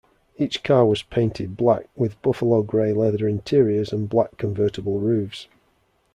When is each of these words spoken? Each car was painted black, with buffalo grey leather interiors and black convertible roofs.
Each 0.35 0.63
car 0.63 0.83
was 0.87 1.03
painted 1.03 1.55
black, 1.55 1.87
with 1.95 2.19
buffalo 2.23 2.63
grey 2.63 2.91
leather 2.91 3.27
interiors 3.27 3.93
and 3.93 4.09
black 4.09 4.35
convertible 4.39 4.97
roofs. 4.99 5.47